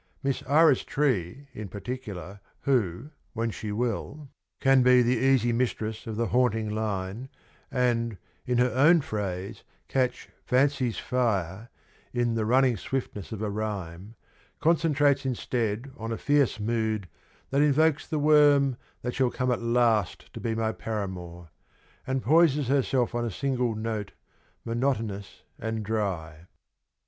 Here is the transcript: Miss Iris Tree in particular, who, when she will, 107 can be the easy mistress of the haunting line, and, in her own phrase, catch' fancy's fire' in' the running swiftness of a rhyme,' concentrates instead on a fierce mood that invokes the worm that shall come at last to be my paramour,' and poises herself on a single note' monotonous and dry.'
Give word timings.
Miss 0.23 0.41
Iris 0.47 0.83
Tree 0.83 1.47
in 1.53 1.67
particular, 1.67 2.39
who, 2.61 3.11
when 3.33 3.51
she 3.51 3.71
will, 3.71 4.31
107 4.61 4.61
can 4.63 4.81
be 4.81 5.03
the 5.03 5.19
easy 5.23 5.53
mistress 5.53 6.07
of 6.07 6.15
the 6.15 6.29
haunting 6.29 6.69
line, 6.71 7.29
and, 7.69 8.17
in 8.43 8.57
her 8.57 8.71
own 8.73 9.01
phrase, 9.01 9.63
catch' 9.87 10.27
fancy's 10.43 10.97
fire' 10.97 11.69
in' 12.19 12.33
the 12.33 12.47
running 12.47 12.77
swiftness 12.77 13.31
of 13.31 13.43
a 13.43 13.51
rhyme,' 13.51 14.15
concentrates 14.59 15.23
instead 15.23 15.91
on 15.95 16.11
a 16.11 16.17
fierce 16.17 16.59
mood 16.59 17.07
that 17.51 17.61
invokes 17.61 18.07
the 18.07 18.17
worm 18.17 18.77
that 19.03 19.13
shall 19.13 19.29
come 19.29 19.51
at 19.51 19.61
last 19.61 20.33
to 20.33 20.39
be 20.39 20.55
my 20.55 20.71
paramour,' 20.71 21.51
and 22.07 22.23
poises 22.23 22.69
herself 22.69 23.13
on 23.13 23.23
a 23.23 23.29
single 23.29 23.75
note' 23.75 24.13
monotonous 24.65 25.43
and 25.59 25.85
dry.' 25.85 26.47